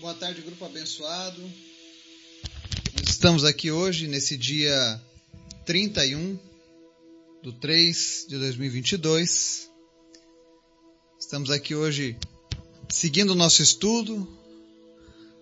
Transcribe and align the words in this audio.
Boa 0.00 0.14
tarde, 0.14 0.40
grupo 0.40 0.64
abençoado. 0.64 1.42
Estamos 3.06 3.44
aqui 3.44 3.70
hoje, 3.70 4.08
nesse 4.08 4.34
dia 4.34 4.98
31 5.66 6.38
do 7.42 7.52
3 7.52 8.24
de 8.26 8.38
2022. 8.38 9.68
Estamos 11.20 11.50
aqui 11.50 11.74
hoje 11.74 12.16
seguindo 12.88 13.32
o 13.32 13.34
nosso 13.34 13.62
estudo 13.62 14.26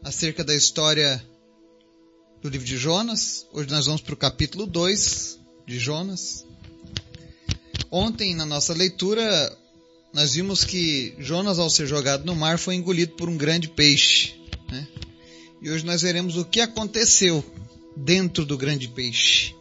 acerca 0.02 0.42
da 0.42 0.56
história 0.56 1.24
do 2.42 2.48
livro 2.48 2.66
de 2.66 2.76
Jonas. 2.76 3.46
Hoje 3.52 3.70
nós 3.70 3.86
vamos 3.86 4.00
para 4.00 4.14
o 4.14 4.16
capítulo 4.16 4.66
2 4.66 5.38
de 5.68 5.78
Jonas. 5.78 6.44
Ontem, 7.92 8.34
na 8.34 8.44
nossa 8.44 8.74
leitura, 8.74 9.56
nós 10.12 10.34
vimos 10.34 10.64
que 10.64 11.14
Jonas, 11.20 11.60
ao 11.60 11.70
ser 11.70 11.86
jogado 11.86 12.24
no 12.24 12.34
mar, 12.34 12.58
foi 12.58 12.74
engolido 12.74 13.12
por 13.12 13.28
um 13.28 13.36
grande 13.36 13.68
peixe. 13.68 14.37
Né? 14.70 14.86
E 15.60 15.70
hoje 15.70 15.84
nós 15.84 16.02
veremos 16.02 16.36
o 16.36 16.44
que 16.44 16.60
aconteceu 16.60 17.44
dentro 17.96 18.44
do 18.44 18.56
grande 18.56 18.88
peixe. 18.88 19.54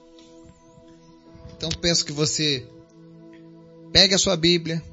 Então 1.55 1.69
peço 1.69 2.05
que 2.05 2.11
você 2.11 2.67
pegue 3.91 4.13
a 4.13 4.19
sua 4.19 4.35
Bíblia, 4.35 4.83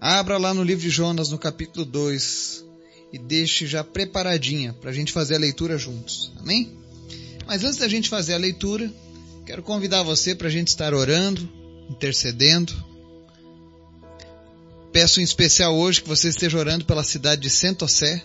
abra 0.00 0.38
lá 0.38 0.52
no 0.52 0.62
livro 0.62 0.82
de 0.82 0.90
Jonas, 0.90 1.30
no 1.30 1.38
capítulo 1.38 1.84
2, 1.84 2.64
e 3.12 3.18
deixe 3.18 3.66
já 3.66 3.84
preparadinha 3.84 4.72
para 4.72 4.90
a 4.90 4.92
gente 4.92 5.12
fazer 5.12 5.36
a 5.36 5.38
leitura 5.38 5.78
juntos. 5.78 6.32
Amém? 6.40 6.76
Mas 7.46 7.62
antes 7.62 7.78
da 7.78 7.86
gente 7.86 8.08
fazer 8.08 8.34
a 8.34 8.38
leitura, 8.38 8.92
quero 9.46 9.62
convidar 9.62 10.02
você 10.02 10.34
para 10.34 10.48
a 10.48 10.50
gente 10.50 10.68
estar 10.68 10.92
orando, 10.92 11.48
intercedendo. 11.88 12.72
Peço 14.92 15.20
em 15.20 15.24
especial 15.24 15.76
hoje 15.76 16.02
que 16.02 16.08
você 16.08 16.28
esteja 16.28 16.58
orando 16.58 16.84
pela 16.84 17.04
cidade 17.04 17.42
de 17.42 17.50
Santosé, 17.50 18.24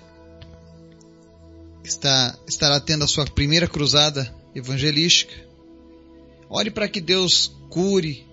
está, 1.84 2.38
estará 2.48 2.80
tendo 2.80 3.04
a 3.04 3.08
sua 3.08 3.26
primeira 3.26 3.68
cruzada 3.68 4.34
evangelística. 4.54 5.34
Ore 6.50 6.72
para 6.72 6.88
que 6.88 7.00
Deus 7.00 7.56
cure 7.70 8.26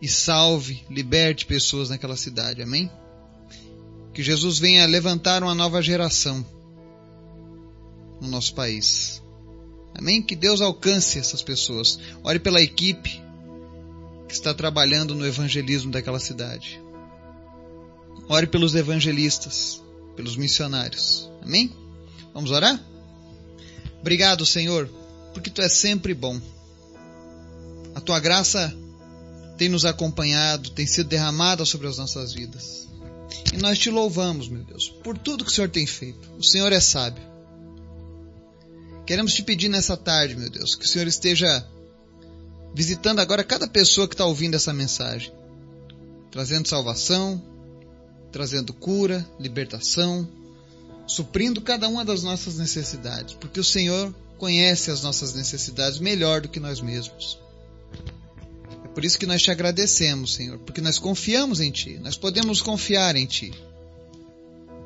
e 0.00 0.08
salve, 0.08 0.84
liberte 0.88 1.44
pessoas 1.46 1.90
naquela 1.90 2.16
cidade. 2.16 2.62
Amém? 2.62 2.90
Que 4.12 4.22
Jesus 4.22 4.58
venha 4.58 4.86
levantar 4.86 5.42
uma 5.42 5.54
nova 5.54 5.82
geração 5.82 6.44
no 8.20 8.28
nosso 8.28 8.54
país. 8.54 9.22
Amém? 9.94 10.22
Que 10.22 10.36
Deus 10.36 10.60
alcance 10.60 11.18
essas 11.18 11.42
pessoas. 11.42 11.98
Ore 12.22 12.38
pela 12.38 12.62
equipe 12.62 13.22
que 14.26 14.34
está 14.34 14.54
trabalhando 14.54 15.14
no 15.14 15.26
evangelismo 15.26 15.90
daquela 15.90 16.20
cidade. 16.20 16.80
Ore 18.28 18.46
pelos 18.46 18.74
evangelistas, 18.74 19.82
pelos 20.14 20.36
missionários. 20.36 21.30
Amém? 21.42 21.72
Vamos 22.34 22.50
orar? 22.50 22.78
Obrigado, 24.00 24.46
Senhor, 24.46 24.88
porque 25.32 25.50
tu 25.50 25.62
és 25.62 25.72
sempre 25.72 26.14
bom. 26.14 26.40
A 27.94 28.00
tua 28.00 28.20
graça 28.20 28.74
tem 29.56 29.68
nos 29.68 29.84
acompanhado, 29.84 30.70
tem 30.70 30.86
sido 30.86 31.08
derramada 31.08 31.64
sobre 31.64 31.88
as 31.88 31.98
nossas 31.98 32.32
vidas. 32.32 32.88
E 33.52 33.56
nós 33.58 33.78
te 33.78 33.90
louvamos, 33.90 34.48
meu 34.48 34.62
Deus, 34.62 34.88
por 35.02 35.18
tudo 35.18 35.44
que 35.44 35.50
o 35.50 35.54
Senhor 35.54 35.68
tem 35.68 35.86
feito. 35.86 36.28
O 36.38 36.44
Senhor 36.44 36.72
é 36.72 36.80
sábio. 36.80 37.22
Queremos 39.04 39.34
te 39.34 39.42
pedir 39.42 39.68
nessa 39.68 39.96
tarde, 39.96 40.36
meu 40.36 40.50
Deus, 40.50 40.74
que 40.74 40.84
o 40.84 40.88
Senhor 40.88 41.06
esteja 41.06 41.66
visitando 42.74 43.20
agora 43.20 43.42
cada 43.42 43.66
pessoa 43.66 44.06
que 44.06 44.14
está 44.14 44.24
ouvindo 44.24 44.54
essa 44.54 44.72
mensagem, 44.72 45.32
trazendo 46.30 46.68
salvação, 46.68 47.42
trazendo 48.30 48.72
cura, 48.72 49.26
libertação, 49.40 50.28
suprindo 51.08 51.60
cada 51.62 51.88
uma 51.88 52.04
das 52.04 52.22
nossas 52.22 52.58
necessidades, 52.58 53.34
porque 53.34 53.58
o 53.58 53.64
Senhor 53.64 54.14
conhece 54.36 54.90
as 54.90 55.02
nossas 55.02 55.34
necessidades 55.34 55.98
melhor 55.98 56.42
do 56.42 56.48
que 56.48 56.60
nós 56.60 56.80
mesmos. 56.80 57.38
É 58.84 58.88
por 58.88 59.04
isso 59.04 59.18
que 59.18 59.26
nós 59.26 59.42
te 59.42 59.50
agradecemos, 59.50 60.34
Senhor, 60.34 60.58
porque 60.58 60.80
nós 60.80 60.98
confiamos 60.98 61.60
em 61.60 61.70
Ti, 61.70 61.98
nós 61.98 62.16
podemos 62.16 62.60
confiar 62.60 63.16
em 63.16 63.26
Ti. 63.26 63.52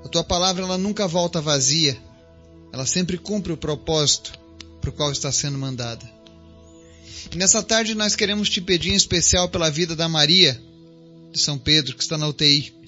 A 0.05 0.09
Tua 0.09 0.23
palavra 0.25 0.65
ela 0.65 0.79
nunca 0.79 1.07
volta 1.09 1.41
vazia, 1.41 1.99
ela 2.73 2.87
sempre 2.87 3.19
cumpre 3.19 3.53
o 3.53 3.57
propósito 3.57 4.33
para 4.81 4.91
o 4.91 4.93
qual 4.93 5.11
está 5.11 5.31
sendo 5.33 5.59
mandada. 5.59 6.09
E 7.33 7.37
nessa 7.37 7.63
tarde 7.63 7.95
nós 7.95 8.15
queremos 8.15 8.49
te 8.49 8.61
pedir 8.61 8.91
em 8.91 8.97
especial 8.97 9.49
pela 9.49 9.71
vida 9.71 9.97
da 9.97 10.09
Maria 10.09 10.61
de 11.33 11.39
São 11.39 11.59
Pedro, 11.59 11.97
que 11.97 12.03
está 12.03 12.17
na 12.17 12.29
UTI. 12.29 12.82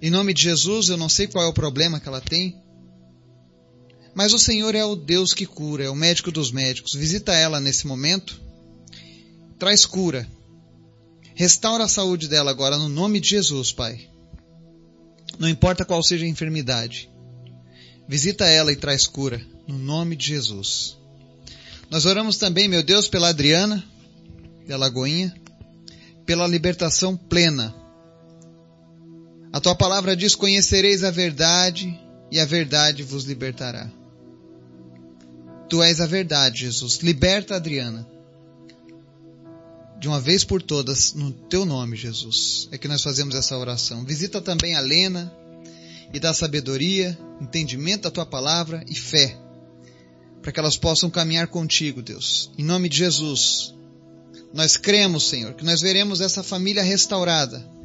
Em 0.00 0.10
nome 0.10 0.32
de 0.32 0.42
Jesus, 0.42 0.88
eu 0.88 0.96
não 0.96 1.08
sei 1.08 1.26
qual 1.26 1.44
é 1.44 1.48
o 1.48 1.52
problema 1.52 1.98
que 1.98 2.08
ela 2.08 2.20
tem, 2.20 2.56
mas 4.14 4.32
o 4.32 4.38
Senhor 4.38 4.74
é 4.74 4.84
o 4.84 4.96
Deus 4.96 5.32
que 5.32 5.46
cura, 5.46 5.84
é 5.84 5.90
o 5.90 5.94
médico 5.94 6.30
dos 6.30 6.50
médicos. 6.50 6.94
Visita 6.94 7.32
ela 7.32 7.60
nesse 7.60 7.86
momento, 7.86 8.40
traz 9.58 9.84
cura, 9.84 10.28
restaura 11.34 11.84
a 11.84 11.88
saúde 11.88 12.28
dela 12.28 12.50
agora 12.50 12.76
no 12.76 12.88
nome 12.88 13.20
de 13.20 13.30
Jesus, 13.30 13.72
Pai. 13.72 14.08
Não 15.38 15.48
importa 15.48 15.84
qual 15.84 16.02
seja 16.02 16.24
a 16.24 16.28
enfermidade, 16.28 17.10
visita 18.08 18.46
ela 18.46 18.72
e 18.72 18.76
traz 18.76 19.06
cura 19.06 19.40
no 19.66 19.78
nome 19.78 20.16
de 20.16 20.26
Jesus. 20.28 20.96
Nós 21.90 22.06
oramos 22.06 22.36
também, 22.36 22.68
meu 22.68 22.82
Deus, 22.82 23.08
pela 23.08 23.28
Adriana, 23.28 23.84
da 24.66 24.76
Lagoinha, 24.76 25.34
pela 26.26 26.46
libertação 26.46 27.16
plena. 27.16 27.74
A 29.58 29.60
tua 29.60 29.74
palavra 29.74 30.14
diz: 30.14 30.36
Conhecereis 30.36 31.02
a 31.02 31.10
verdade, 31.10 32.00
e 32.30 32.38
a 32.38 32.44
verdade 32.44 33.02
vos 33.02 33.24
libertará. 33.24 33.90
Tu 35.68 35.82
és 35.82 36.00
a 36.00 36.06
verdade, 36.06 36.60
Jesus. 36.60 36.98
Liberta 36.98 37.54
a 37.54 37.56
Adriana. 37.56 38.08
De 39.98 40.06
uma 40.06 40.20
vez 40.20 40.44
por 40.44 40.62
todas, 40.62 41.12
no 41.12 41.32
teu 41.32 41.64
nome, 41.64 41.96
Jesus. 41.96 42.68
É 42.70 42.78
que 42.78 42.86
nós 42.86 43.02
fazemos 43.02 43.34
essa 43.34 43.58
oração. 43.58 44.04
Visita 44.04 44.40
também 44.40 44.76
a 44.76 44.80
Lena 44.80 45.34
e 46.14 46.20
dá 46.20 46.32
sabedoria, 46.32 47.18
entendimento 47.40 48.02
da 48.02 48.12
tua 48.12 48.24
palavra 48.24 48.84
e 48.88 48.94
fé 48.94 49.36
para 50.40 50.52
que 50.52 50.60
elas 50.60 50.76
possam 50.76 51.10
caminhar 51.10 51.48
contigo, 51.48 52.00
Deus. 52.00 52.48
Em 52.56 52.62
nome 52.62 52.88
de 52.88 52.98
Jesus, 52.98 53.74
nós 54.54 54.76
cremos, 54.76 55.28
Senhor, 55.28 55.54
que 55.54 55.64
nós 55.64 55.80
veremos 55.80 56.20
essa 56.20 56.44
família 56.44 56.84
restaurada. 56.84 57.76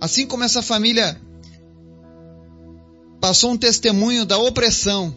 Assim 0.00 0.26
como 0.26 0.44
essa 0.44 0.62
família 0.62 1.20
passou 3.20 3.52
um 3.52 3.56
testemunho 3.56 4.24
da 4.24 4.38
opressão, 4.38 5.14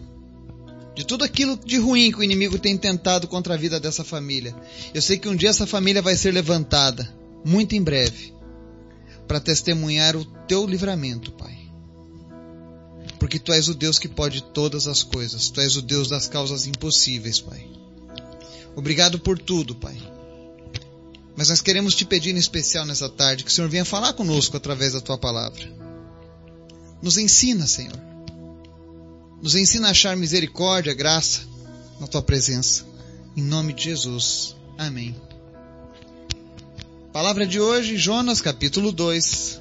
de 0.95 1.05
tudo 1.05 1.23
aquilo 1.23 1.57
de 1.57 1.77
ruim 1.77 2.11
que 2.11 2.19
o 2.19 2.23
inimigo 2.23 2.59
tem 2.59 2.77
tentado 2.77 3.27
contra 3.27 3.53
a 3.53 3.57
vida 3.57 3.79
dessa 3.79 4.03
família. 4.03 4.55
Eu 4.93 5.01
sei 5.01 5.17
que 5.17 5.29
um 5.29 5.35
dia 5.35 5.49
essa 5.49 5.67
família 5.67 6.01
vai 6.01 6.15
ser 6.15 6.31
levantada, 6.31 7.13
muito 7.45 7.75
em 7.75 7.81
breve, 7.81 8.33
para 9.27 9.39
testemunhar 9.39 10.15
o 10.15 10.25
teu 10.25 10.65
livramento, 10.65 11.31
Pai 11.31 11.61
porque 13.21 13.37
tu 13.37 13.53
és 13.53 13.67
o 13.67 13.75
Deus 13.75 13.99
que 13.99 14.07
pode 14.07 14.41
todas 14.41 14.87
as 14.87 15.03
coisas, 15.03 15.51
tu 15.51 15.61
és 15.61 15.77
o 15.77 15.81
Deus 15.83 16.09
das 16.09 16.27
causas 16.27 16.65
impossíveis, 16.65 17.39
Pai. 17.39 17.69
Obrigado 18.75 19.19
por 19.19 19.37
tudo, 19.37 19.75
Pai. 19.75 19.95
Mas 21.35 21.49
nós 21.49 21.61
queremos 21.61 21.95
te 21.95 22.05
pedir 22.05 22.35
em 22.35 22.39
especial 22.39 22.85
nessa 22.85 23.09
tarde 23.09 23.43
que 23.43 23.49
o 23.49 23.53
Senhor 23.53 23.69
venha 23.69 23.85
falar 23.85 24.13
conosco 24.13 24.57
através 24.57 24.93
da 24.93 25.01
tua 25.01 25.17
palavra. 25.17 25.61
Nos 27.01 27.17
ensina, 27.17 27.65
Senhor. 27.65 27.99
Nos 29.41 29.55
ensina 29.55 29.87
a 29.87 29.91
achar 29.91 30.15
misericórdia, 30.15 30.93
graça 30.93 31.41
na 31.99 32.07
tua 32.07 32.21
presença. 32.21 32.85
Em 33.35 33.41
nome 33.41 33.73
de 33.73 33.85
Jesus. 33.85 34.55
Amém. 34.77 35.15
Palavra 37.13 37.45
de 37.45 37.59
hoje, 37.59 37.97
Jonas 37.97 38.39
capítulo 38.39 38.91
2, 38.91 39.59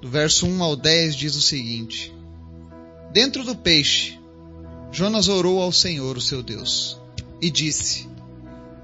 do 0.00 0.08
verso 0.08 0.46
1 0.46 0.62
ao 0.62 0.76
10 0.76 1.16
diz 1.16 1.34
o 1.34 1.42
seguinte: 1.42 2.14
Dentro 3.12 3.44
do 3.44 3.54
peixe, 3.54 4.18
Jonas 4.90 5.28
orou 5.28 5.60
ao 5.60 5.72
Senhor, 5.72 6.16
o 6.16 6.20
seu 6.20 6.42
Deus, 6.42 6.98
e 7.40 7.50
disse: 7.50 8.08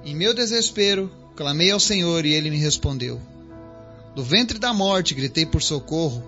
Em 0.04 0.14
meu 0.14 0.34
desespero, 0.34 1.10
clamei 1.36 1.70
ao 1.70 1.80
Senhor 1.80 2.24
e 2.24 2.32
ele 2.32 2.50
me 2.50 2.58
respondeu. 2.58 3.20
Do 4.14 4.24
ventre 4.24 4.58
da 4.58 4.72
morte 4.72 5.14
gritei 5.14 5.46
por 5.46 5.62
socorro 5.62 6.22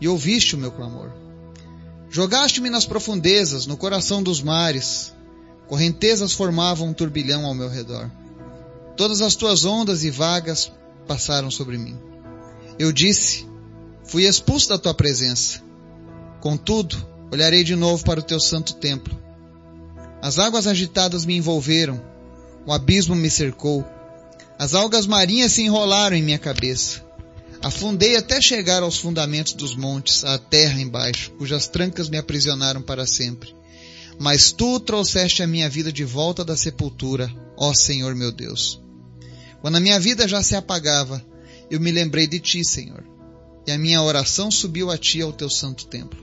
e 0.00 0.08
ouviste 0.08 0.54
o 0.54 0.58
meu 0.58 0.70
clamor. 0.70 1.10
Jogaste-me 2.10 2.68
nas 2.68 2.84
profundezas, 2.84 3.66
no 3.66 3.76
coração 3.76 4.22
dos 4.22 4.42
mares. 4.42 5.14
Correntezas 5.66 6.32
formavam 6.32 6.88
um 6.88 6.92
turbilhão 6.92 7.46
ao 7.46 7.54
meu 7.54 7.68
redor. 7.70 8.10
Todas 8.96 9.22
as 9.22 9.34
tuas 9.34 9.64
ondas 9.64 10.04
e 10.04 10.10
vagas 10.10 10.70
passaram 11.06 11.50
sobre 11.50 11.78
mim. 11.78 11.96
Eu 12.78 12.92
disse: 12.92 13.46
Fui 14.04 14.24
expulso 14.24 14.68
da 14.68 14.78
tua 14.78 14.92
presença. 14.92 15.62
Contudo, 16.40 16.96
olharei 17.30 17.64
de 17.64 17.74
novo 17.74 18.04
para 18.04 18.20
o 18.20 18.22
teu 18.22 18.38
santo 18.38 18.74
templo. 18.74 19.16
As 20.20 20.38
águas 20.38 20.66
agitadas 20.66 21.24
me 21.24 21.36
envolveram, 21.36 22.02
o 22.66 22.72
abismo 22.72 23.14
me 23.14 23.30
cercou, 23.30 23.84
as 24.62 24.74
algas 24.74 25.06
marinhas 25.06 25.52
se 25.52 25.62
enrolaram 25.62 26.16
em 26.16 26.22
minha 26.22 26.38
cabeça, 26.38 27.02
Afundei 27.62 28.16
até 28.16 28.40
chegar 28.40 28.82
aos 28.82 28.96
fundamentos 28.96 29.52
dos 29.52 29.76
montes, 29.76 30.24
à 30.24 30.36
terra 30.36 30.80
embaixo, 30.80 31.30
cujas 31.38 31.68
trancas 31.68 32.08
me 32.08 32.18
aprisionaram 32.18 32.82
para 32.82 33.06
sempre. 33.06 33.54
Mas 34.18 34.50
tu 34.50 34.80
trouxeste 34.80 35.44
a 35.44 35.46
minha 35.46 35.70
vida 35.70 35.92
de 35.92 36.04
volta 36.04 36.44
da 36.44 36.56
sepultura, 36.56 37.32
ó 37.56 37.72
Senhor 37.72 38.16
meu 38.16 38.32
Deus. 38.32 38.80
Quando 39.60 39.76
a 39.76 39.80
minha 39.80 39.98
vida 40.00 40.26
já 40.26 40.42
se 40.42 40.56
apagava, 40.56 41.24
eu 41.70 41.78
me 41.78 41.92
lembrei 41.92 42.26
de 42.26 42.40
ti, 42.40 42.64
Senhor, 42.64 43.04
e 43.64 43.70
a 43.70 43.78
minha 43.78 44.02
oração 44.02 44.50
subiu 44.50 44.90
a 44.90 44.98
ti 44.98 45.22
ao 45.22 45.32
teu 45.32 45.48
santo 45.48 45.86
templo. 45.86 46.20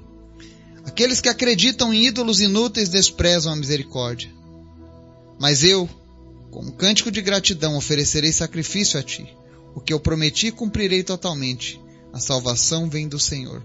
Aqueles 0.83 1.21
que 1.21 1.29
acreditam 1.29 1.93
em 1.93 2.05
ídolos 2.05 2.41
inúteis 2.41 2.89
desprezam 2.89 3.53
a 3.53 3.55
misericórdia. 3.55 4.29
Mas 5.39 5.63
eu, 5.63 5.89
como 6.51 6.73
cântico 6.73 7.11
de 7.11 7.21
gratidão, 7.21 7.77
oferecerei 7.77 8.31
sacrifício 8.31 8.99
a 8.99 9.03
ti. 9.03 9.27
O 9.75 9.79
que 9.79 9.93
eu 9.93 9.99
prometi 9.99 10.51
cumprirei 10.51 11.03
totalmente. 11.03 11.79
A 12.11 12.19
salvação 12.19 12.89
vem 12.89 13.07
do 13.07 13.19
Senhor. 13.19 13.63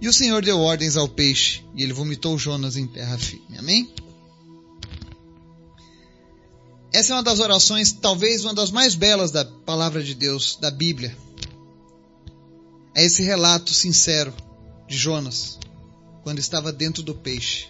E 0.00 0.06
o 0.06 0.12
Senhor 0.12 0.42
deu 0.42 0.58
ordens 0.60 0.96
ao 0.96 1.08
peixe, 1.08 1.64
e 1.74 1.82
ele 1.82 1.92
vomitou 1.92 2.38
Jonas 2.38 2.76
em 2.76 2.86
terra 2.86 3.18
firme. 3.18 3.58
Amém? 3.58 3.92
Essa 6.92 7.12
é 7.12 7.16
uma 7.16 7.22
das 7.22 7.40
orações, 7.40 7.92
talvez 7.92 8.44
uma 8.44 8.54
das 8.54 8.70
mais 8.70 8.94
belas 8.94 9.30
da 9.30 9.44
palavra 9.44 10.02
de 10.02 10.14
Deus, 10.14 10.56
da 10.60 10.70
Bíblia. 10.70 11.16
É 12.94 13.04
esse 13.04 13.22
relato 13.22 13.74
sincero 13.74 14.32
de 14.86 14.96
Jonas, 14.96 15.58
quando 16.22 16.38
estava 16.38 16.72
dentro 16.72 17.02
do 17.02 17.14
peixe. 17.14 17.66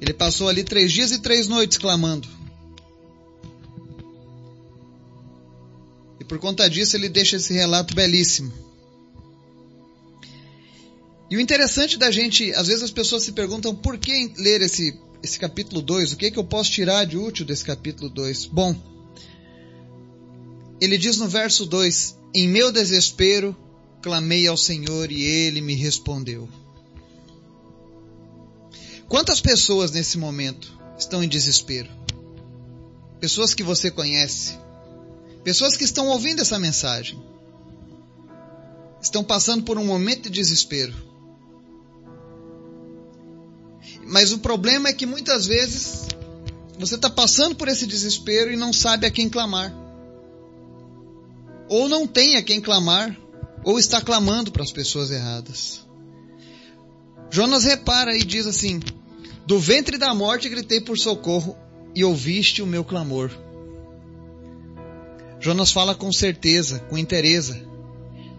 Ele 0.00 0.12
passou 0.12 0.48
ali 0.48 0.62
três 0.62 0.92
dias 0.92 1.10
e 1.10 1.18
três 1.18 1.48
noites 1.48 1.78
clamando. 1.78 2.28
E 6.24 6.26
por 6.26 6.38
conta 6.38 6.70
disso 6.70 6.96
ele 6.96 7.10
deixa 7.10 7.36
esse 7.36 7.52
relato 7.52 7.94
belíssimo. 7.94 8.50
E 11.30 11.36
o 11.36 11.40
interessante 11.40 11.98
da 11.98 12.10
gente, 12.10 12.50
às 12.54 12.66
vezes 12.66 12.82
as 12.82 12.90
pessoas 12.90 13.24
se 13.24 13.32
perguntam 13.32 13.74
por 13.74 13.98
que 13.98 14.32
ler 14.38 14.62
esse, 14.62 14.98
esse 15.22 15.38
capítulo 15.38 15.82
2, 15.82 16.12
o 16.12 16.16
que, 16.16 16.26
é 16.26 16.30
que 16.30 16.38
eu 16.38 16.44
posso 16.44 16.70
tirar 16.70 17.04
de 17.04 17.18
útil 17.18 17.44
desse 17.44 17.62
capítulo 17.62 18.08
2? 18.08 18.46
Bom, 18.46 18.74
ele 20.80 20.96
diz 20.96 21.18
no 21.18 21.28
verso 21.28 21.66
2: 21.66 22.16
Em 22.32 22.48
meu 22.48 22.72
desespero 22.72 23.54
clamei 24.00 24.46
ao 24.46 24.56
Senhor 24.56 25.12
e 25.12 25.22
ele 25.22 25.60
me 25.60 25.74
respondeu. 25.74 26.48
Quantas 29.08 29.42
pessoas 29.42 29.90
nesse 29.90 30.16
momento 30.16 30.72
estão 30.98 31.22
em 31.22 31.28
desespero? 31.28 31.90
Pessoas 33.20 33.52
que 33.52 33.62
você 33.62 33.90
conhece, 33.90 34.58
Pessoas 35.44 35.76
que 35.76 35.84
estão 35.84 36.08
ouvindo 36.08 36.40
essa 36.40 36.58
mensagem 36.58 37.22
estão 39.00 39.22
passando 39.22 39.62
por 39.62 39.76
um 39.76 39.84
momento 39.84 40.30
de 40.30 40.40
desespero. 40.40 40.94
Mas 44.06 44.32
o 44.32 44.38
problema 44.38 44.88
é 44.88 44.92
que 44.94 45.04
muitas 45.04 45.46
vezes 45.46 46.08
você 46.78 46.94
está 46.94 47.10
passando 47.10 47.54
por 47.54 47.68
esse 47.68 47.86
desespero 47.86 48.50
e 48.50 48.56
não 48.56 48.72
sabe 48.72 49.06
a 49.06 49.10
quem 49.10 49.28
clamar. 49.28 49.72
Ou 51.68 51.88
não 51.88 52.06
tem 52.06 52.36
a 52.36 52.42
quem 52.42 52.60
clamar, 52.60 53.16
ou 53.62 53.78
está 53.78 54.00
clamando 54.00 54.50
para 54.50 54.62
as 54.62 54.72
pessoas 54.72 55.10
erradas. 55.10 55.84
Jonas 57.30 57.64
repara 57.64 58.16
e 58.16 58.22
diz 58.22 58.46
assim: 58.46 58.80
Do 59.46 59.58
ventre 59.58 59.98
da 59.98 60.14
morte 60.14 60.48
gritei 60.48 60.80
por 60.80 60.98
socorro 60.98 61.56
e 61.94 62.02
ouviste 62.02 62.62
o 62.62 62.66
meu 62.66 62.84
clamor. 62.84 63.30
Jonas 65.44 65.72
fala 65.72 65.94
com 65.94 66.10
certeza, 66.10 66.78
com 66.88 66.96
interesse, 66.96 67.66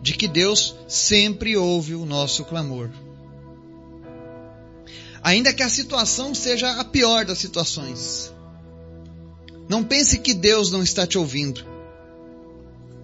de 0.02 0.14
que 0.14 0.28
Deus 0.28 0.76
sempre 0.88 1.56
ouve 1.56 1.94
o 1.94 2.04
nosso 2.04 2.44
clamor. 2.44 2.90
Ainda 5.22 5.54
que 5.54 5.62
a 5.62 5.70
situação 5.70 6.34
seja 6.34 6.68
a 6.80 6.84
pior 6.84 7.24
das 7.24 7.38
situações. 7.38 8.34
Não 9.70 9.84
pense 9.84 10.18
que 10.18 10.34
Deus 10.34 10.72
não 10.72 10.82
está 10.82 11.06
te 11.06 11.16
ouvindo. 11.16 11.64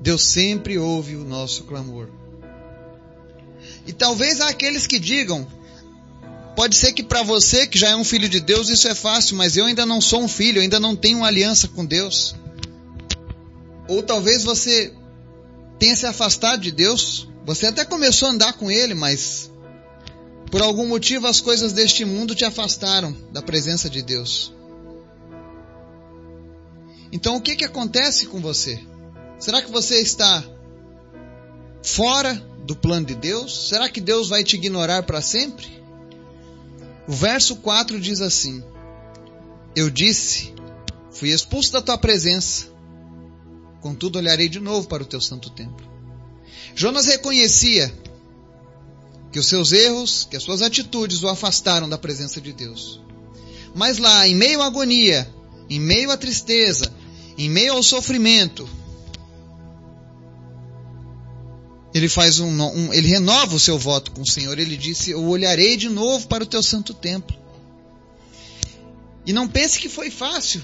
Deus 0.02 0.24
sempre 0.24 0.80
ouve 0.80 1.16
o 1.16 1.24
nosso 1.24 1.66
clamor. 1.66 2.10
E 3.86 3.94
talvez 3.94 4.42
há 4.42 4.50
aqueles 4.50 4.88
que 4.88 4.98
digam: 4.98 5.46
pode 6.56 6.76
ser 6.76 6.92
que 6.94 7.04
para 7.04 7.22
você, 7.22 7.68
que 7.68 7.78
já 7.78 7.90
é 7.90 7.96
um 7.96 8.04
filho 8.04 8.28
de 8.28 8.40
Deus, 8.40 8.68
isso 8.68 8.88
é 8.88 8.96
fácil, 8.96 9.38
mas 9.38 9.58
eu 9.58 9.68
ainda 9.68 9.86
não 9.86 10.02
sou 10.02 10.24
um 10.24 10.28
filho, 10.28 10.58
eu 10.58 10.64
ainda 10.64 10.80
não 10.80 10.96
tenho 10.96 11.20
uma 11.20 11.28
aliança 11.28 11.68
com 11.68 11.86
Deus. 11.86 12.34
Ou 13.92 14.02
talvez 14.02 14.46
você 14.46 14.94
tenha 15.78 15.94
se 15.98 16.06
afastado 16.06 16.62
de 16.62 16.72
Deus. 16.72 17.28
Você 17.46 17.68
até 17.68 17.84
começou 17.84 18.30
a 18.30 18.32
andar 18.32 18.54
com 18.54 18.72
Ele, 18.72 18.94
mas 18.94 19.52
por 20.50 20.62
algum 20.62 20.88
motivo 20.88 21.28
as 21.28 21.42
coisas 21.42 21.74
deste 21.74 22.06
mundo 22.06 22.34
te 22.34 22.46
afastaram 22.46 23.12
da 23.34 23.42
presença 23.42 23.90
de 23.90 24.02
Deus. 24.02 24.54
Então 27.12 27.36
o 27.36 27.42
que, 27.42 27.54
que 27.54 27.66
acontece 27.66 28.28
com 28.28 28.40
você? 28.40 28.82
Será 29.38 29.62
que 29.62 29.70
você 29.70 30.00
está 30.00 30.42
fora 31.84 32.34
do 32.66 32.78
plano 32.78 33.08
de 33.08 33.16
Deus? 33.16 33.68
Será 33.68 33.90
que 33.90 34.00
Deus 34.00 34.30
vai 34.30 34.42
te 34.42 34.56
ignorar 34.56 35.04
para 35.04 35.22
sempre? 35.22 35.68
O 37.10 37.12
verso 37.12 37.58
4 37.58 38.00
diz 38.00 38.22
assim: 38.22 38.64
Eu 39.76 39.90
disse, 39.90 40.54
fui 41.12 41.32
expulso 41.32 41.74
da 41.74 41.82
tua 41.82 41.98
presença, 41.98 42.72
Contudo, 43.82 44.20
olharei 44.20 44.48
de 44.48 44.60
novo 44.60 44.88
para 44.88 45.02
o 45.02 45.06
teu 45.06 45.20
santo 45.20 45.50
templo. 45.50 45.90
Jonas 46.76 47.08
reconhecia 47.08 47.92
que 49.32 49.40
os 49.40 49.48
seus 49.48 49.72
erros, 49.72 50.28
que 50.30 50.38
as 50.38 50.44
suas 50.44 50.62
atitudes 50.62 51.24
o 51.24 51.28
afastaram 51.28 51.90
da 51.90 51.98
presença 51.98 52.40
de 52.40 52.54
Deus. 52.54 53.02
Mas 53.74 53.98
lá, 53.98 54.28
em 54.28 54.36
meio 54.36 54.62
à 54.62 54.68
agonia, 54.68 55.28
em 55.70 55.80
meio 55.80 56.12
à 56.12 56.18
tristeza, 56.18 56.94
em 57.38 57.50
meio 57.50 57.74
ao 57.74 57.82
sofrimento, 57.82 58.70
ele 61.94 62.08
faz 62.08 62.40
um, 62.40 62.50
um, 62.50 62.94
ele 62.94 63.08
renova 63.08 63.56
o 63.56 63.60
seu 63.60 63.80
voto 63.80 64.12
com 64.12 64.22
o 64.22 64.30
Senhor. 64.30 64.60
Ele 64.60 64.78
disse: 64.78 65.12
Eu 65.12 65.24
olharei 65.24 65.76
de 65.76 65.90
novo 65.90 66.28
para 66.28 66.44
o 66.44 66.48
teu 66.48 66.62
santo 66.62 66.94
templo. 66.94 67.36
E 69.26 69.34
não 69.34 69.48
pense 69.48 69.80
que 69.80 69.90
foi 69.90 70.10
fácil. 70.10 70.62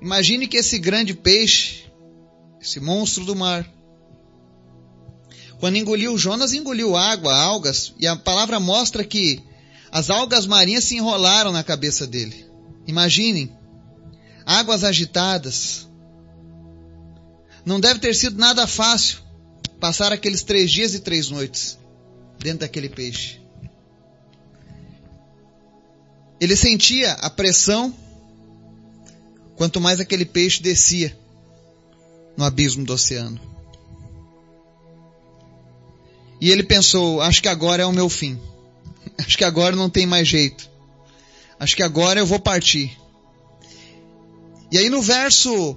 Imagine 0.00 0.46
que 0.46 0.56
esse 0.56 0.78
grande 0.78 1.12
peixe 1.12 1.87
esse 2.60 2.80
monstro 2.80 3.24
do 3.24 3.36
mar. 3.36 3.68
Quando 5.58 5.76
engoliu 5.76 6.16
Jonas, 6.16 6.52
engoliu 6.52 6.96
água, 6.96 7.34
algas, 7.34 7.92
e 7.98 8.06
a 8.06 8.14
palavra 8.14 8.60
mostra 8.60 9.04
que 9.04 9.42
as 9.90 10.10
algas 10.10 10.46
marinhas 10.46 10.84
se 10.84 10.96
enrolaram 10.96 11.50
na 11.50 11.64
cabeça 11.64 12.06
dele. 12.06 12.46
Imaginem, 12.86 13.52
águas 14.46 14.84
agitadas. 14.84 15.88
Não 17.64 17.80
deve 17.80 18.00
ter 18.00 18.14
sido 18.14 18.38
nada 18.38 18.66
fácil 18.66 19.18
passar 19.80 20.12
aqueles 20.12 20.42
três 20.42 20.70
dias 20.70 20.94
e 20.94 21.00
três 21.00 21.28
noites 21.28 21.78
dentro 22.38 22.60
daquele 22.60 22.88
peixe. 22.88 23.40
Ele 26.40 26.54
sentia 26.54 27.12
a 27.14 27.28
pressão 27.28 27.92
quanto 29.56 29.80
mais 29.80 29.98
aquele 29.98 30.24
peixe 30.24 30.62
descia 30.62 31.16
no 32.38 32.44
abismo 32.44 32.84
do 32.84 32.94
oceano. 32.94 33.38
E 36.40 36.50
ele 36.52 36.62
pensou: 36.62 37.20
acho 37.20 37.42
que 37.42 37.48
agora 37.48 37.82
é 37.82 37.86
o 37.86 37.92
meu 37.92 38.08
fim. 38.08 38.38
Acho 39.18 39.36
que 39.36 39.44
agora 39.44 39.74
não 39.74 39.90
tem 39.90 40.06
mais 40.06 40.28
jeito. 40.28 40.70
Acho 41.58 41.74
que 41.74 41.82
agora 41.82 42.20
eu 42.20 42.26
vou 42.26 42.38
partir. 42.38 42.96
E 44.70 44.78
aí 44.78 44.88
no 44.88 45.02
verso 45.02 45.76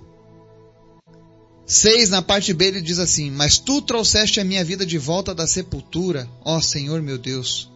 6, 1.66 2.12
na 2.12 2.22
parte 2.22 2.54
B, 2.54 2.66
ele 2.66 2.82
diz 2.82 3.00
assim: 3.00 3.32
Mas 3.32 3.58
tu 3.58 3.82
trouxeste 3.82 4.40
a 4.40 4.44
minha 4.44 4.64
vida 4.64 4.86
de 4.86 5.00
volta 5.00 5.34
da 5.34 5.48
sepultura, 5.48 6.30
ó 6.46 6.62
Senhor 6.62 7.02
meu 7.02 7.18
Deus. 7.18 7.72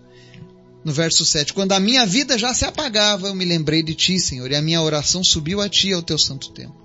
No 0.84 0.94
verso 0.94 1.25
7, 1.25 1.51
quando 1.56 1.72
a 1.72 1.80
minha 1.80 2.06
vida 2.06 2.38
já 2.38 2.54
se 2.54 2.63
apagava, 2.63 3.27
eu 3.27 3.34
me 3.34 3.44
lembrei 3.44 3.82
de 3.82 3.96
ti, 3.96 4.20
Senhor, 4.20 4.51
e 4.51 4.56
a 4.56 4.62
minha 4.62 4.84
oração 4.84 5.24
subiu 5.24 5.60
a 5.60 5.68
ti, 5.68 5.92
ao 5.92 6.04
teu 6.04 6.20
santo 6.20 6.51
templo. 6.51 6.85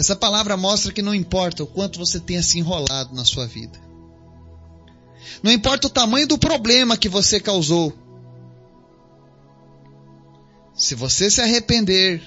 Essa 0.00 0.16
palavra 0.16 0.56
mostra 0.56 0.94
que 0.94 1.02
não 1.02 1.14
importa 1.14 1.62
o 1.62 1.66
quanto 1.66 1.98
você 1.98 2.18
tenha 2.18 2.42
se 2.42 2.58
enrolado 2.58 3.14
na 3.14 3.22
sua 3.22 3.46
vida. 3.46 3.78
Não 5.42 5.52
importa 5.52 5.88
o 5.88 5.90
tamanho 5.90 6.26
do 6.26 6.38
problema 6.38 6.96
que 6.96 7.06
você 7.06 7.38
causou. 7.38 7.92
Se 10.74 10.94
você 10.94 11.30
se 11.30 11.42
arrepender 11.42 12.22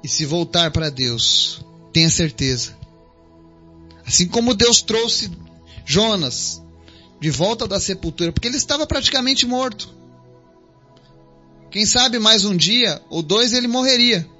e 0.00 0.06
se 0.06 0.24
voltar 0.24 0.70
para 0.70 0.88
Deus, 0.88 1.60
tenha 1.92 2.08
certeza. 2.08 2.78
Assim 4.06 4.28
como 4.28 4.54
Deus 4.54 4.80
trouxe 4.80 5.28
Jonas 5.84 6.62
de 7.20 7.30
volta 7.32 7.66
da 7.66 7.80
sepultura, 7.80 8.30
porque 8.30 8.46
ele 8.46 8.58
estava 8.58 8.86
praticamente 8.86 9.44
morto. 9.44 9.92
Quem 11.68 11.84
sabe 11.84 12.20
mais 12.20 12.44
um 12.44 12.56
dia 12.56 13.02
ou 13.10 13.22
dois 13.22 13.52
ele 13.52 13.66
morreria. 13.66 14.35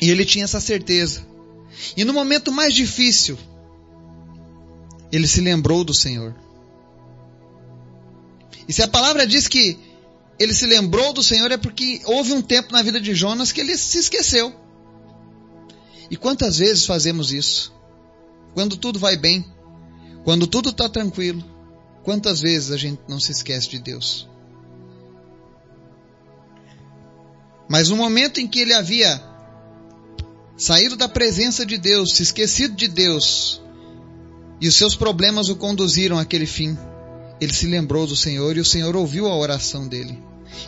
E 0.00 0.10
ele 0.10 0.24
tinha 0.24 0.44
essa 0.44 0.60
certeza. 0.60 1.26
E 1.96 2.04
no 2.04 2.12
momento 2.12 2.52
mais 2.52 2.74
difícil 2.74 3.38
ele 5.10 5.26
se 5.26 5.40
lembrou 5.40 5.84
do 5.84 5.94
Senhor. 5.94 6.34
E 8.68 8.72
se 8.72 8.82
a 8.82 8.88
palavra 8.88 9.26
diz 9.26 9.46
que 9.46 9.78
ele 10.38 10.52
se 10.52 10.66
lembrou 10.66 11.12
do 11.12 11.22
Senhor, 11.22 11.50
é 11.50 11.56
porque 11.56 12.00
houve 12.04 12.32
um 12.32 12.42
tempo 12.42 12.72
na 12.72 12.82
vida 12.82 13.00
de 13.00 13.14
Jonas 13.14 13.52
que 13.52 13.60
ele 13.60 13.76
se 13.76 13.98
esqueceu. 13.98 14.54
E 16.10 16.16
quantas 16.16 16.58
vezes 16.58 16.84
fazemos 16.84 17.32
isso? 17.32 17.72
Quando 18.54 18.76
tudo 18.76 18.98
vai 18.98 19.16
bem, 19.16 19.44
quando 20.24 20.46
tudo 20.46 20.70
está 20.70 20.88
tranquilo, 20.88 21.44
quantas 22.02 22.40
vezes 22.40 22.70
a 22.70 22.76
gente 22.76 23.00
não 23.08 23.20
se 23.20 23.32
esquece 23.32 23.68
de 23.68 23.78
Deus? 23.78 24.28
Mas 27.68 27.88
no 27.88 27.96
momento 27.96 28.40
em 28.40 28.46
que 28.46 28.60
ele 28.60 28.74
havia 28.74 29.22
saído 30.56 30.96
da 30.96 31.08
presença 31.08 31.64
de 31.66 31.76
Deus, 31.76 32.12
se 32.14 32.22
esquecido 32.22 32.74
de 32.74 32.88
Deus, 32.88 33.60
e 34.60 34.68
os 34.68 34.74
seus 34.74 34.96
problemas 34.96 35.48
o 35.48 35.56
conduziram 35.56 36.18
àquele 36.18 36.46
fim, 36.46 36.76
ele 37.40 37.52
se 37.52 37.66
lembrou 37.66 38.06
do 38.06 38.16
Senhor 38.16 38.56
e 38.56 38.60
o 38.60 38.64
Senhor 38.64 38.96
ouviu 38.96 39.26
a 39.26 39.36
oração 39.36 39.86
dele. 39.86 40.22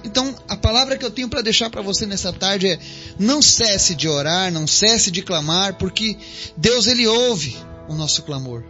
Então, 0.05 0.35
a 0.47 0.57
palavra 0.57 0.99
que 0.99 1.05
eu 1.05 1.11
tenho 1.11 1.29
para 1.29 1.41
deixar 1.41 1.71
para 1.71 1.81
você 1.81 2.05
nessa 2.05 2.33
tarde 2.33 2.69
é: 2.69 2.79
não 3.19 3.41
cesse 3.41 3.95
de 3.95 4.07
orar, 4.07 4.53
não 4.53 4.67
cesse 4.67 5.11
de 5.11 5.23
clamar, 5.23 5.79
porque 5.79 6.17
Deus 6.57 6.87
ele 6.87 7.07
ouve 7.07 7.57
o 7.89 7.95
nosso 7.95 8.23
clamor. 8.23 8.65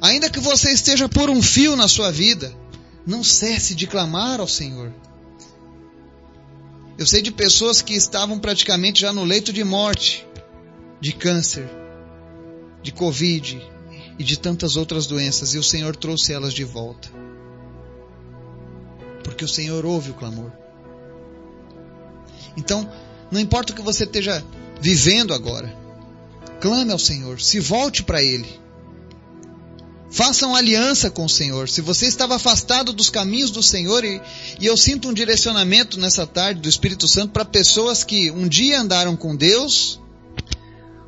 Ainda 0.00 0.30
que 0.30 0.40
você 0.40 0.70
esteja 0.72 1.08
por 1.08 1.28
um 1.30 1.42
fio 1.42 1.76
na 1.76 1.88
sua 1.88 2.10
vida, 2.10 2.52
não 3.06 3.22
cesse 3.24 3.74
de 3.74 3.86
clamar 3.86 4.40
ao 4.40 4.48
Senhor. 4.48 4.92
Eu 7.02 7.06
sei 7.06 7.20
de 7.20 7.32
pessoas 7.32 7.82
que 7.82 7.94
estavam 7.94 8.38
praticamente 8.38 9.00
já 9.00 9.12
no 9.12 9.24
leito 9.24 9.52
de 9.52 9.64
morte, 9.64 10.24
de 11.00 11.12
câncer, 11.12 11.68
de 12.80 12.92
Covid 12.92 13.60
e 14.20 14.22
de 14.22 14.38
tantas 14.38 14.76
outras 14.76 15.04
doenças, 15.04 15.52
e 15.52 15.58
o 15.58 15.64
Senhor 15.64 15.96
trouxe 15.96 16.32
elas 16.32 16.54
de 16.54 16.62
volta. 16.62 17.08
Porque 19.24 19.44
o 19.44 19.48
Senhor 19.48 19.84
ouve 19.84 20.12
o 20.12 20.14
clamor. 20.14 20.52
Então, 22.56 22.88
não 23.32 23.40
importa 23.40 23.72
o 23.72 23.74
que 23.74 23.82
você 23.82 24.04
esteja 24.04 24.40
vivendo 24.80 25.34
agora, 25.34 25.76
clame 26.60 26.92
ao 26.92 27.00
Senhor, 27.00 27.40
se 27.40 27.58
volte 27.58 28.04
para 28.04 28.22
Ele. 28.22 28.61
Faça 30.12 30.46
uma 30.46 30.58
aliança 30.58 31.10
com 31.10 31.24
o 31.24 31.28
Senhor. 31.28 31.70
Se 31.70 31.80
você 31.80 32.04
estava 32.04 32.36
afastado 32.36 32.92
dos 32.92 33.08
caminhos 33.08 33.50
do 33.50 33.62
Senhor, 33.62 34.04
e, 34.04 34.20
e 34.60 34.66
eu 34.66 34.76
sinto 34.76 35.08
um 35.08 35.14
direcionamento 35.14 35.98
nessa 35.98 36.26
tarde 36.26 36.60
do 36.60 36.68
Espírito 36.68 37.08
Santo 37.08 37.32
para 37.32 37.46
pessoas 37.46 38.04
que 38.04 38.30
um 38.30 38.46
dia 38.46 38.78
andaram 38.78 39.16
com 39.16 39.34
Deus, 39.34 39.98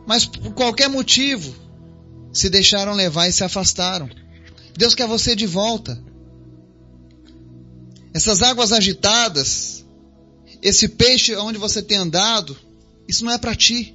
mas 0.07 0.25
por 0.25 0.55
qualquer 0.55 0.89
motivo 0.89 1.55
se 2.33 2.49
deixaram 2.49 2.95
levar 2.95 3.29
e 3.29 3.33
se 3.33 3.45
afastaram. 3.45 4.09
Deus 4.75 4.95
quer 4.95 5.07
você 5.07 5.37
de 5.37 5.45
volta. 5.45 6.03
Essas 8.15 8.41
águas 8.41 8.73
agitadas, 8.73 9.85
esse 10.63 10.89
peixe 10.89 11.37
onde 11.37 11.59
você 11.59 11.83
tem 11.83 11.99
andado, 11.99 12.57
isso 13.07 13.23
não 13.23 13.33
é 13.33 13.37
para 13.37 13.55
ti. 13.55 13.95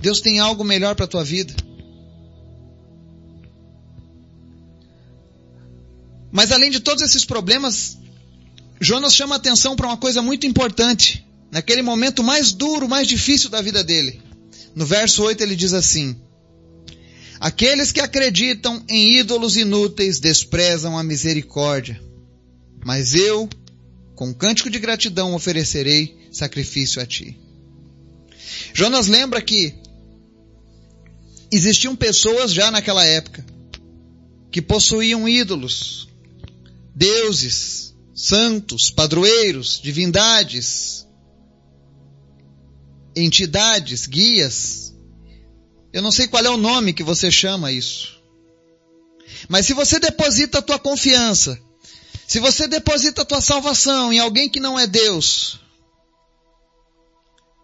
Deus 0.00 0.20
tem 0.20 0.38
algo 0.38 0.62
melhor 0.62 0.94
para 0.94 1.04
a 1.04 1.08
tua 1.08 1.24
vida. 1.24 1.52
Mas 6.30 6.52
além 6.52 6.70
de 6.70 6.80
todos 6.80 7.02
esses 7.02 7.24
problemas, 7.24 7.98
Jonas 8.80 9.14
chama 9.14 9.36
atenção 9.36 9.74
para 9.74 9.86
uma 9.86 9.96
coisa 9.96 10.22
muito 10.22 10.46
importante. 10.46 11.26
Naquele 11.50 11.82
momento 11.82 12.22
mais 12.22 12.52
duro, 12.52 12.88
mais 12.88 13.08
difícil 13.08 13.48
da 13.48 13.62
vida 13.62 13.82
dele. 13.82 14.20
No 14.74 14.84
verso 14.84 15.22
8 15.22 15.42
ele 15.42 15.56
diz 15.56 15.72
assim: 15.72 16.16
Aqueles 17.40 17.90
que 17.90 18.00
acreditam 18.00 18.84
em 18.88 19.18
ídolos 19.18 19.56
inúteis 19.56 20.20
desprezam 20.20 20.98
a 20.98 21.02
misericórdia. 21.02 22.00
Mas 22.84 23.14
eu, 23.14 23.48
com 24.14 24.34
cântico 24.34 24.68
de 24.68 24.78
gratidão, 24.78 25.34
oferecerei 25.34 26.28
sacrifício 26.30 27.00
a 27.00 27.06
ti. 27.06 27.38
Jonas 28.74 29.06
lembra 29.06 29.40
que 29.40 29.74
existiam 31.50 31.96
pessoas 31.96 32.52
já 32.52 32.70
naquela 32.70 33.04
época 33.04 33.44
que 34.50 34.60
possuíam 34.60 35.28
ídolos, 35.28 36.07
deuses, 36.98 37.94
santos, 38.12 38.90
padroeiros, 38.90 39.80
divindades, 39.80 41.06
entidades, 43.14 44.06
guias. 44.06 44.92
Eu 45.92 46.02
não 46.02 46.10
sei 46.10 46.26
qual 46.26 46.44
é 46.44 46.50
o 46.50 46.56
nome 46.56 46.92
que 46.92 47.04
você 47.04 47.30
chama 47.30 47.70
isso. 47.70 48.20
Mas 49.48 49.66
se 49.66 49.74
você 49.74 50.00
deposita 50.00 50.58
a 50.58 50.62
tua 50.62 50.78
confiança, 50.78 51.56
se 52.26 52.40
você 52.40 52.66
deposita 52.66 53.22
a 53.22 53.24
tua 53.24 53.40
salvação 53.40 54.12
em 54.12 54.18
alguém 54.18 54.48
que 54.48 54.58
não 54.58 54.76
é 54.76 54.84
Deus, 54.84 55.60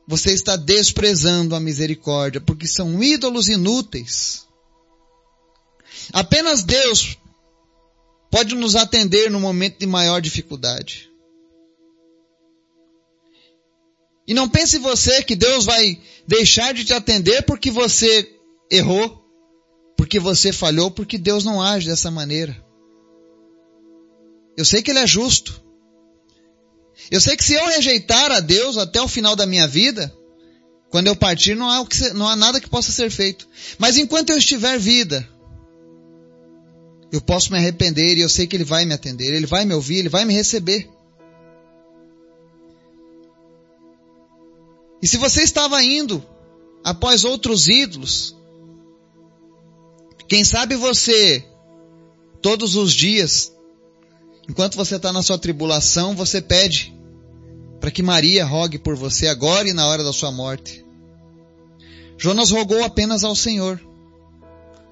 você 0.06 0.32
está 0.32 0.54
desprezando 0.54 1.56
a 1.56 1.60
misericórdia, 1.60 2.40
porque 2.40 2.68
são 2.68 3.02
ídolos 3.02 3.48
inúteis. 3.48 4.46
Apenas 6.12 6.62
Deus 6.62 7.18
pode 8.34 8.56
nos 8.56 8.74
atender 8.74 9.30
no 9.30 9.38
momento 9.38 9.78
de 9.78 9.86
maior 9.86 10.20
dificuldade. 10.20 11.08
E 14.26 14.34
não 14.34 14.48
pense 14.48 14.76
você 14.76 15.22
que 15.22 15.36
Deus 15.36 15.64
vai 15.64 16.00
deixar 16.26 16.74
de 16.74 16.84
te 16.84 16.92
atender 16.92 17.42
porque 17.42 17.70
você 17.70 18.28
errou, 18.68 19.24
porque 19.96 20.18
você 20.18 20.52
falhou, 20.52 20.90
porque 20.90 21.16
Deus 21.16 21.44
não 21.44 21.62
age 21.62 21.86
dessa 21.86 22.10
maneira. 22.10 22.60
Eu 24.56 24.64
sei 24.64 24.82
que 24.82 24.90
Ele 24.90 24.98
é 24.98 25.06
justo. 25.06 25.62
Eu 27.12 27.20
sei 27.20 27.36
que 27.36 27.44
se 27.44 27.54
eu 27.54 27.64
rejeitar 27.68 28.32
a 28.32 28.40
Deus 28.40 28.76
até 28.76 29.00
o 29.00 29.06
final 29.06 29.36
da 29.36 29.46
minha 29.46 29.68
vida, 29.68 30.12
quando 30.90 31.06
eu 31.06 31.14
partir 31.14 31.54
não 31.54 31.70
há, 31.70 31.86
não 32.14 32.26
há 32.26 32.34
nada 32.34 32.60
que 32.60 32.68
possa 32.68 32.90
ser 32.90 33.10
feito. 33.10 33.48
Mas 33.78 33.96
enquanto 33.96 34.30
eu 34.30 34.38
estiver 34.38 34.76
vida, 34.76 35.24
eu 37.14 37.20
posso 37.20 37.52
me 37.52 37.58
arrepender 37.58 38.18
e 38.18 38.22
eu 38.22 38.28
sei 38.28 38.44
que 38.44 38.56
Ele 38.56 38.64
vai 38.64 38.84
me 38.84 38.92
atender, 38.92 39.32
Ele 39.32 39.46
vai 39.46 39.64
me 39.64 39.72
ouvir, 39.72 39.98
Ele 39.98 40.08
vai 40.08 40.24
me 40.24 40.34
receber. 40.34 40.90
E 45.00 45.06
se 45.06 45.16
você 45.16 45.42
estava 45.42 45.80
indo 45.80 46.24
após 46.82 47.22
outros 47.24 47.68
ídolos, 47.68 48.36
quem 50.26 50.42
sabe 50.42 50.74
você, 50.74 51.44
todos 52.42 52.74
os 52.74 52.92
dias, 52.92 53.52
enquanto 54.48 54.74
você 54.74 54.96
está 54.96 55.12
na 55.12 55.22
sua 55.22 55.38
tribulação, 55.38 56.16
você 56.16 56.42
pede 56.42 56.92
para 57.78 57.92
que 57.92 58.02
Maria 58.02 58.44
rogue 58.44 58.76
por 58.76 58.96
você 58.96 59.28
agora 59.28 59.68
e 59.68 59.72
na 59.72 59.86
hora 59.86 60.02
da 60.02 60.12
sua 60.12 60.32
morte. 60.32 60.84
Jonas 62.18 62.50
rogou 62.50 62.82
apenas 62.82 63.22
ao 63.22 63.36
Senhor 63.36 63.80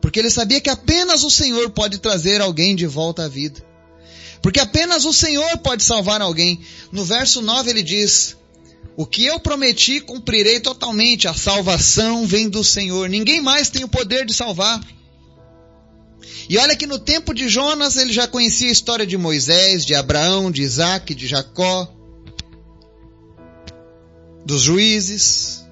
porque 0.02 0.18
ele 0.18 0.30
sabia 0.30 0.60
que 0.60 0.68
apenas 0.68 1.22
o 1.22 1.30
Senhor 1.30 1.70
pode 1.70 1.98
trazer 1.98 2.40
alguém 2.40 2.74
de 2.74 2.86
volta 2.86 3.24
à 3.24 3.28
vida. 3.28 3.64
Porque 4.42 4.58
apenas 4.58 5.04
o 5.04 5.12
Senhor 5.12 5.58
pode 5.58 5.84
salvar 5.84 6.20
alguém. 6.20 6.60
No 6.90 7.04
verso 7.04 7.40
9 7.40 7.70
ele 7.70 7.84
diz: 7.84 8.36
O 8.96 9.06
que 9.06 9.24
eu 9.24 9.38
prometi 9.38 10.00
cumprirei 10.00 10.58
totalmente, 10.58 11.28
a 11.28 11.32
salvação 11.32 12.26
vem 12.26 12.48
do 12.48 12.64
Senhor. 12.64 13.08
Ninguém 13.08 13.40
mais 13.40 13.70
tem 13.70 13.84
o 13.84 13.88
poder 13.88 14.26
de 14.26 14.34
salvar. 14.34 14.80
E 16.48 16.58
olha 16.58 16.74
que 16.74 16.86
no 16.86 16.98
tempo 16.98 17.32
de 17.32 17.48
Jonas 17.48 17.96
ele 17.96 18.12
já 18.12 18.26
conhecia 18.26 18.68
a 18.68 18.72
história 18.72 19.06
de 19.06 19.16
Moisés, 19.16 19.86
de 19.86 19.94
Abraão, 19.94 20.50
de 20.50 20.62
Isaac, 20.62 21.14
de 21.14 21.28
Jacó, 21.28 21.88
dos 24.44 24.62
juízes. 24.62 25.64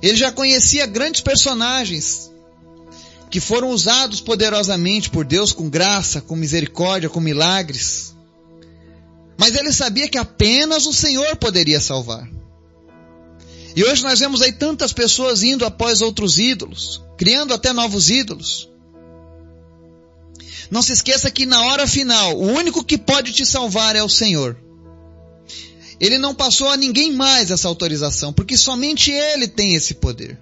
Ele 0.00 0.16
já 0.16 0.30
conhecia 0.30 0.86
grandes 0.86 1.20
personagens 1.20 2.31
que 3.32 3.40
foram 3.40 3.70
usados 3.70 4.20
poderosamente 4.20 5.08
por 5.08 5.24
Deus 5.24 5.54
com 5.54 5.70
graça, 5.70 6.20
com 6.20 6.36
misericórdia, 6.36 7.08
com 7.08 7.18
milagres. 7.18 8.14
Mas 9.38 9.54
ele 9.54 9.72
sabia 9.72 10.06
que 10.06 10.18
apenas 10.18 10.84
o 10.84 10.92
Senhor 10.92 11.34
poderia 11.36 11.80
salvar. 11.80 12.28
E 13.74 13.82
hoje 13.82 14.02
nós 14.02 14.20
vemos 14.20 14.42
aí 14.42 14.52
tantas 14.52 14.92
pessoas 14.92 15.42
indo 15.42 15.64
após 15.64 16.02
outros 16.02 16.38
ídolos, 16.38 17.00
criando 17.16 17.54
até 17.54 17.72
novos 17.72 18.10
ídolos. 18.10 18.68
Não 20.70 20.82
se 20.82 20.92
esqueça 20.92 21.30
que 21.30 21.46
na 21.46 21.64
hora 21.64 21.86
final, 21.86 22.36
o 22.36 22.46
único 22.52 22.84
que 22.84 22.98
pode 22.98 23.32
te 23.32 23.46
salvar 23.46 23.96
é 23.96 24.02
o 24.02 24.10
Senhor. 24.10 24.58
Ele 25.98 26.18
não 26.18 26.34
passou 26.34 26.68
a 26.68 26.76
ninguém 26.76 27.14
mais 27.14 27.50
essa 27.50 27.66
autorização, 27.66 28.30
porque 28.30 28.58
somente 28.58 29.10
Ele 29.10 29.48
tem 29.48 29.74
esse 29.74 29.94
poder. 29.94 30.38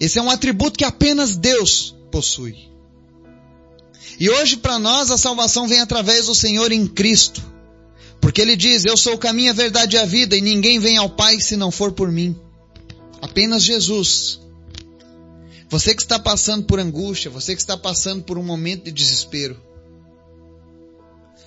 Esse 0.00 0.18
é 0.18 0.22
um 0.22 0.30
atributo 0.30 0.78
que 0.78 0.84
apenas 0.84 1.36
Deus 1.36 1.94
possui. 2.10 2.70
E 4.18 4.30
hoje 4.30 4.56
para 4.56 4.78
nós 4.78 5.10
a 5.10 5.18
salvação 5.18 5.68
vem 5.68 5.80
através 5.80 6.26
do 6.26 6.34
Senhor 6.34 6.72
em 6.72 6.86
Cristo. 6.86 7.42
Porque 8.20 8.40
ele 8.40 8.56
diz: 8.56 8.84
Eu 8.84 8.96
sou 8.96 9.14
o 9.14 9.18
caminho, 9.18 9.50
a 9.50 9.54
verdade 9.54 9.96
e 9.96 9.98
a 9.98 10.04
vida, 10.04 10.36
e 10.36 10.40
ninguém 10.40 10.78
vem 10.78 10.96
ao 10.96 11.10
Pai 11.10 11.40
se 11.40 11.56
não 11.56 11.70
for 11.70 11.92
por 11.92 12.10
mim. 12.10 12.34
Apenas 13.20 13.62
Jesus. 13.62 14.40
Você 15.68 15.94
que 15.94 16.02
está 16.02 16.18
passando 16.18 16.64
por 16.64 16.80
angústia, 16.80 17.30
você 17.30 17.54
que 17.54 17.60
está 17.60 17.76
passando 17.76 18.24
por 18.24 18.36
um 18.36 18.42
momento 18.42 18.84
de 18.84 18.92
desespero, 18.92 19.56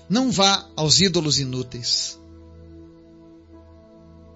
não 0.09 0.31
vá 0.31 0.65
aos 0.75 1.01
ídolos 1.01 1.39
inúteis, 1.39 2.17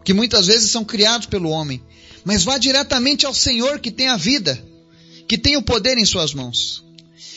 que 0.07 0.13
muitas 0.13 0.47
vezes 0.47 0.71
são 0.71 0.85
criados 0.85 1.27
pelo 1.27 1.49
homem, 1.49 1.83
mas 2.23 2.45
vá 2.45 2.57
diretamente 2.57 3.25
ao 3.25 3.33
Senhor 3.33 3.77
que 3.77 3.91
tem 3.91 4.07
a 4.07 4.15
vida, 4.15 4.57
que 5.27 5.37
tem 5.37 5.57
o 5.57 5.61
poder 5.61 5.97
em 5.97 6.05
suas 6.05 6.33
mãos. 6.33 6.81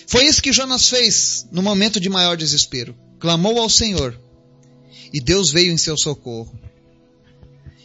Foi 0.07 0.25
isso 0.25 0.41
que 0.41 0.53
Jonas 0.53 0.89
fez 0.89 1.49
no 1.51 1.63
momento 1.63 1.99
de 1.99 2.09
maior 2.09 2.37
desespero. 2.37 2.95
Clamou 3.19 3.59
ao 3.59 3.69
Senhor 3.69 4.17
e 5.13 5.21
Deus 5.21 5.51
veio 5.51 5.73
em 5.73 5.77
seu 5.77 5.99
socorro. 5.99 6.57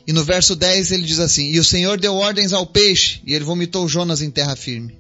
E 0.06 0.14
no 0.14 0.24
verso 0.24 0.56
10 0.56 0.92
ele 0.92 1.04
diz 1.04 1.18
assim: 1.18 1.50
E 1.50 1.60
o 1.60 1.64
Senhor 1.64 2.00
deu 2.00 2.14
ordens 2.14 2.54
ao 2.54 2.68
peixe, 2.68 3.22
e 3.26 3.34
ele 3.34 3.44
vomitou 3.44 3.88
Jonas 3.88 4.22
em 4.22 4.30
terra 4.30 4.56
firme. 4.56 5.00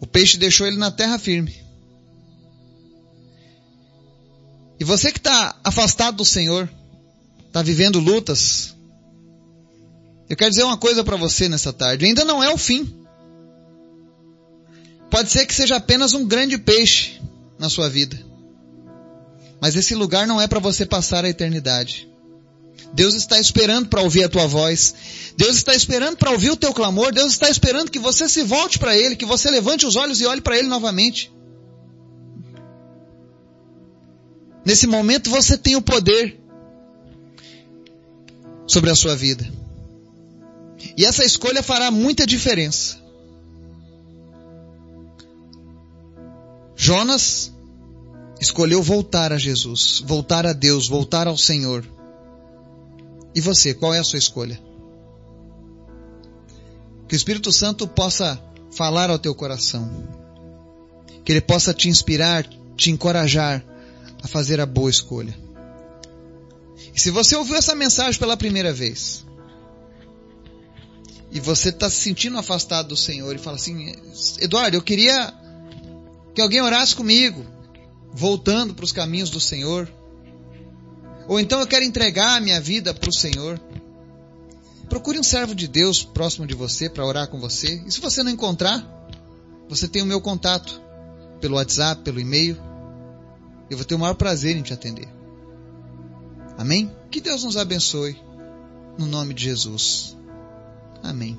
O 0.00 0.08
peixe 0.08 0.36
deixou 0.36 0.66
ele 0.66 0.76
na 0.76 0.90
terra 0.90 1.20
firme. 1.20 1.67
E 4.80 4.84
você 4.84 5.10
que 5.10 5.18
está 5.18 5.56
afastado 5.64 6.18
do 6.18 6.24
Senhor, 6.24 6.68
está 7.46 7.62
vivendo 7.62 7.98
lutas, 7.98 8.74
eu 10.28 10.36
quero 10.36 10.50
dizer 10.50 10.62
uma 10.62 10.76
coisa 10.76 11.02
para 11.02 11.16
você 11.16 11.48
nessa 11.48 11.72
tarde: 11.72 12.04
ainda 12.04 12.24
não 12.24 12.42
é 12.42 12.50
o 12.50 12.58
fim. 12.58 12.94
Pode 15.10 15.30
ser 15.30 15.46
que 15.46 15.54
seja 15.54 15.76
apenas 15.76 16.12
um 16.12 16.26
grande 16.26 16.58
peixe 16.58 17.20
na 17.58 17.70
sua 17.70 17.88
vida. 17.88 18.18
Mas 19.60 19.74
esse 19.74 19.94
lugar 19.94 20.26
não 20.26 20.40
é 20.40 20.46
para 20.46 20.60
você 20.60 20.84
passar 20.84 21.24
a 21.24 21.28
eternidade. 21.28 22.08
Deus 22.92 23.14
está 23.14 23.38
esperando 23.38 23.88
para 23.88 24.02
ouvir 24.02 24.24
a 24.24 24.28
tua 24.28 24.46
voz. 24.46 24.94
Deus 25.36 25.56
está 25.56 25.74
esperando 25.74 26.16
para 26.16 26.30
ouvir 26.30 26.50
o 26.50 26.56
teu 26.56 26.72
clamor. 26.72 27.12
Deus 27.12 27.32
está 27.32 27.48
esperando 27.48 27.90
que 27.90 27.98
você 27.98 28.28
se 28.28 28.42
volte 28.42 28.78
para 28.78 28.96
Ele, 28.96 29.16
que 29.16 29.26
você 29.26 29.50
levante 29.50 29.86
os 29.86 29.96
olhos 29.96 30.20
e 30.20 30.26
olhe 30.26 30.40
para 30.40 30.58
Ele 30.58 30.68
novamente. 30.68 31.32
Nesse 34.68 34.86
momento 34.86 35.30
você 35.30 35.56
tem 35.56 35.76
o 35.76 35.80
poder 35.80 36.38
sobre 38.66 38.90
a 38.90 38.94
sua 38.94 39.16
vida. 39.16 39.50
E 40.94 41.06
essa 41.06 41.24
escolha 41.24 41.62
fará 41.62 41.90
muita 41.90 42.26
diferença. 42.26 42.98
Jonas 46.76 47.50
escolheu 48.38 48.82
voltar 48.82 49.32
a 49.32 49.38
Jesus, 49.38 50.04
voltar 50.04 50.46
a 50.46 50.52
Deus, 50.52 50.86
voltar 50.86 51.26
ao 51.26 51.38
Senhor. 51.38 51.82
E 53.34 53.40
você, 53.40 53.72
qual 53.72 53.94
é 53.94 54.00
a 54.00 54.04
sua 54.04 54.18
escolha? 54.18 54.60
Que 57.08 57.14
o 57.14 57.16
Espírito 57.16 57.50
Santo 57.50 57.88
possa 57.88 58.38
falar 58.70 59.08
ao 59.08 59.18
teu 59.18 59.34
coração. 59.34 59.90
Que 61.24 61.32
ele 61.32 61.40
possa 61.40 61.72
te 61.72 61.88
inspirar, 61.88 62.46
te 62.76 62.90
encorajar 62.90 63.64
a 64.22 64.28
fazer 64.28 64.60
a 64.60 64.66
boa 64.66 64.90
escolha. 64.90 65.36
E 66.94 67.00
se 67.00 67.10
você 67.10 67.36
ouviu 67.36 67.56
essa 67.56 67.74
mensagem 67.74 68.18
pela 68.18 68.36
primeira 68.36 68.72
vez, 68.72 69.24
e 71.30 71.40
você 71.40 71.68
está 71.68 71.90
se 71.90 71.96
sentindo 71.96 72.38
afastado 72.38 72.88
do 72.88 72.96
Senhor 72.96 73.34
e 73.34 73.38
fala 73.38 73.56
assim: 73.56 73.94
Eduardo, 74.40 74.76
eu 74.76 74.82
queria 74.82 75.32
que 76.34 76.40
alguém 76.40 76.62
orasse 76.62 76.94
comigo, 76.94 77.44
voltando 78.12 78.74
para 78.74 78.84
os 78.84 78.92
caminhos 78.92 79.30
do 79.30 79.40
Senhor. 79.40 79.92
Ou 81.26 81.38
então 81.38 81.60
eu 81.60 81.66
quero 81.66 81.84
entregar 81.84 82.36
a 82.36 82.40
minha 82.40 82.60
vida 82.60 82.94
para 82.94 83.10
o 83.10 83.12
Senhor. 83.12 83.60
Procure 84.88 85.18
um 85.18 85.22
servo 85.22 85.54
de 85.54 85.68
Deus 85.68 86.02
próximo 86.02 86.46
de 86.46 86.54
você 86.54 86.88
para 86.88 87.04
orar 87.04 87.28
com 87.28 87.38
você. 87.38 87.82
E 87.86 87.92
se 87.92 88.00
você 88.00 88.22
não 88.22 88.32
encontrar, 88.32 88.82
você 89.68 89.86
tem 89.86 90.00
o 90.00 90.06
meu 90.06 90.20
contato 90.20 90.80
pelo 91.40 91.56
WhatsApp, 91.56 92.02
pelo 92.02 92.18
e-mail. 92.18 92.56
Eu 93.70 93.76
vou 93.76 93.84
ter 93.84 93.94
o 93.94 93.98
maior 93.98 94.14
prazer 94.14 94.56
em 94.56 94.62
te 94.62 94.72
atender. 94.72 95.08
Amém? 96.56 96.90
Que 97.10 97.20
Deus 97.20 97.44
nos 97.44 97.56
abençoe. 97.56 98.20
No 98.98 99.06
nome 99.06 99.32
de 99.34 99.44
Jesus. 99.44 100.16
Amém. 101.02 101.38